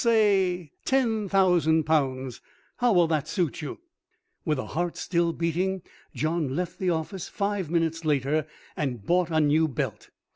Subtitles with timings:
[0.03, 2.41] Say ten thousand pounds.
[2.77, 3.81] How will that suit you?"
[4.43, 5.83] With a heart still beating
[6.15, 10.09] John left the office five minutes later and bought a new belt.